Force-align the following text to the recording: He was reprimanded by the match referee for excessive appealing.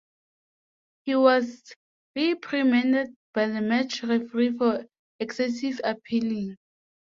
He 1.05 1.15
was 1.15 1.75
reprimanded 2.15 3.13
by 3.35 3.45
the 3.49 3.61
match 3.61 4.01
referee 4.01 4.57
for 4.57 4.85
excessive 5.19 5.79
appealing. 5.83 6.57